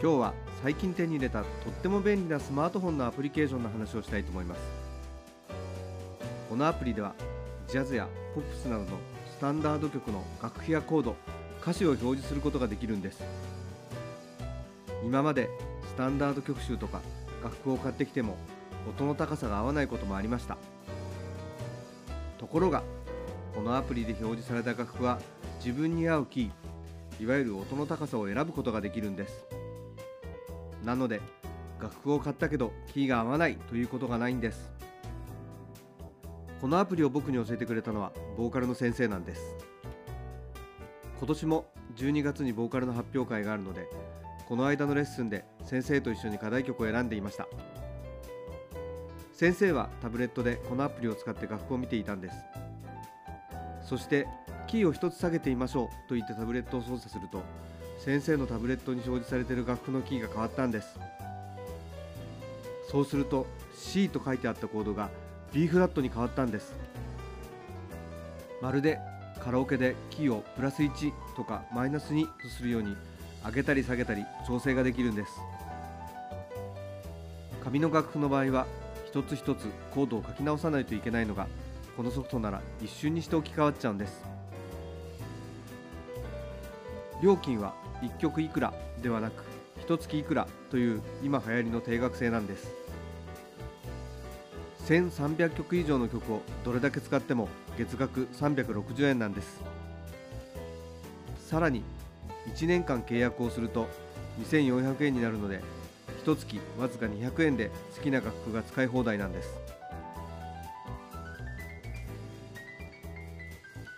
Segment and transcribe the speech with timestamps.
[0.00, 4.60] 今日は最近手に入れたとっても便利なスマートフォンのアプリケーションの話をしたいと思います。
[6.48, 7.14] このアプリでは
[7.66, 8.90] ジャズやポップスなどの
[9.28, 11.16] スタンダード曲の楽譜やコード
[11.60, 13.24] 歌詞を表示することができるんです。
[15.04, 15.50] 今まで
[15.82, 17.00] スタンダード曲集とか
[17.42, 18.36] 楽譜を買ってきても
[18.88, 20.58] 音の高さが合わないこともありました。
[22.38, 22.84] ところが
[23.52, 25.18] このアプリで表示された楽譜は
[25.58, 29.57] 自分に合うキーいわゆる音の高さを選ぶことができるんです。
[30.88, 31.20] なので
[31.78, 34.70] 楽譜を買ったけどキーが合わないということがないんです。
[36.62, 39.54] このアプリを僕に教えてくれたのはボーカルの先生なんです。
[41.18, 43.86] 今年も12月にボーカルの発表会があるので
[44.46, 47.46] この間のレッスンで先生と一緒に課題曲を選んでいました。
[49.34, 52.36] 先生はタブレットでこのアプリを使って楽譜を見ていたんです。
[53.82, 54.26] そして
[54.68, 57.42] キーを1つ下げてみましょうと言ってタブレットを操作すると
[57.98, 60.98] 先生のタブレットに表示されている楽譜のキーが変わったんです。
[62.90, 65.10] そうすると C と書いてあったコードが
[65.52, 66.74] B フラットに変わったんです。
[68.62, 68.98] まるで
[69.42, 72.96] カラオケでキーをプラス1とかマイナス2とするように
[73.44, 75.32] 上げたり下げたり調整ができるんです。
[77.64, 78.66] 紙の楽譜の場合は
[79.06, 81.46] 一つ一つコードを書き直さないといけないのが
[81.96, 84.37] このソフトなら一瞬にして置き換わっちゃうんです。
[87.22, 89.44] 料金は1曲いくらではなく
[89.86, 92.70] 1月いくらという今流行りの定額制なんです。
[94.86, 99.60] 1300曲以上の曲をどれだけ使っても月額360円なんです。
[101.46, 101.82] さらに
[102.54, 103.88] 1年間契約をすると
[104.40, 105.60] 2400円になるので
[106.24, 109.48] 1月わずか200円で好きな楽譜が使い放題なんです。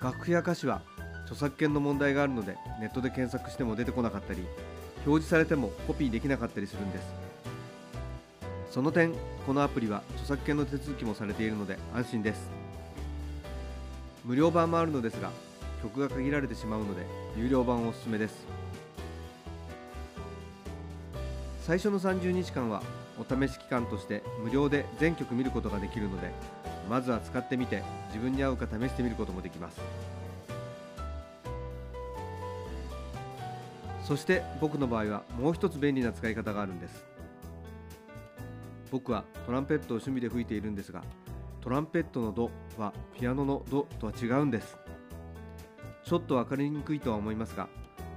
[0.00, 0.82] 楽譜や歌詞は
[1.30, 4.44] 著作権の問題があるのでネットで検索しても出てこなかったり
[5.06, 7.04] 表示されてもコピーできなかったりするんです。
[8.70, 9.12] その点
[9.46, 12.50] このアプリは著作権の手続きもされているので安心です。
[14.24, 15.30] 無料版もあるのですが
[15.82, 18.44] 曲が限られてしまうので有料版おすすめです。
[21.62, 22.82] 最初の30日間は
[23.18, 26.32] お試し期間として無料で全曲見ることができるので
[26.88, 30.19] まずは使ってみて自分に合うか試してみることもできます。
[34.10, 37.06] そして僕の場合はもう一つ便利な使い方があるんです。
[38.90, 41.04] 僕はトランペットを趣味で吹いているんですが
[41.60, 44.76] トランペットのドはピアノのドとは違うんです。
[46.02, 47.68] ちょっと分かりにくいとは思いますが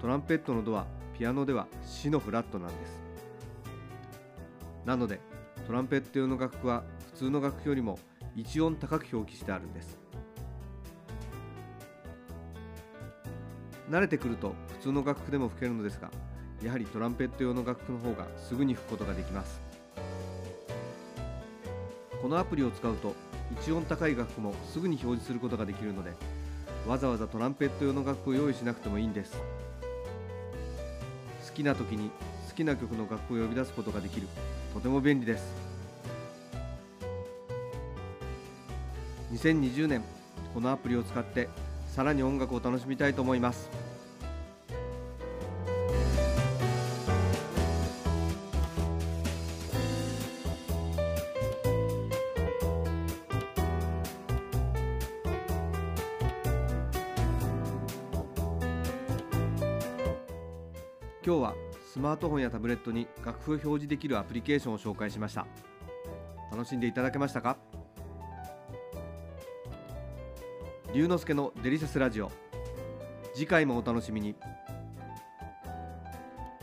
[0.00, 3.02] トランペットのドはピアノではシのフラットなんです。
[4.86, 5.20] なので
[5.66, 7.98] トランペット用の楽譜は普通の楽譜よりも
[8.34, 10.01] 1音高く表記してあるんです。
[13.92, 16.10] 慣れてくると普通の楽譜でも吹けるのですが
[16.62, 19.60] やはりトランペット用の楽譜の方がすぐに吹くことができます。
[22.22, 23.14] このアプリを使うと
[23.62, 26.12] 1音高い楽譜もすぐに表示することができるので
[26.86, 29.32] わざわざトランペット用の楽譜を用意しなくてもいいんです。
[31.48, 32.10] 好きな時に
[32.48, 34.26] 好きな曲の楽譜を呼び出すことができる。
[34.72, 35.44] とても便利です。
[39.34, 40.02] 2020年
[40.54, 41.50] このアプリを使って
[41.88, 43.81] さらに音楽を楽しみたいと思います。
[61.24, 61.54] 今日は
[61.86, 65.46] スマートフォンやタブレットに楽譜を表示できるアプリケーションを紹介しました。
[66.50, 67.56] 楽しんでいただけましたか？
[70.92, 72.32] 龍之介のデリシャスラジオ。
[73.34, 74.34] 次回もお楽しみに。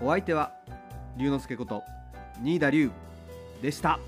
[0.00, 0.52] お相手は
[1.18, 1.82] 龍之介こと
[2.42, 2.90] 新田龍
[3.60, 4.00] でした。